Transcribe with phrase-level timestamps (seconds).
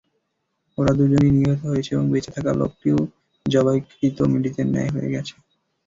[0.77, 2.97] ওরা দুজনই নিহত হয়েছে এবং বেঁচে থাকা লোকটিও
[3.45, 5.35] যবাইকৃত মৃতের ন্যায় হয়ে গেছে।